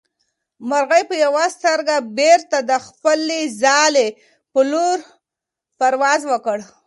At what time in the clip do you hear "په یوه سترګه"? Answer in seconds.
1.09-1.95